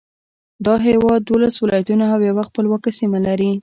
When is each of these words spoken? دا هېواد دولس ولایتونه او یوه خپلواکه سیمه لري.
دا 0.65 0.75
هېواد 0.87 1.21
دولس 1.29 1.55
ولایتونه 1.59 2.05
او 2.13 2.19
یوه 2.29 2.43
خپلواکه 2.49 2.89
سیمه 2.99 3.19
لري. 3.27 3.51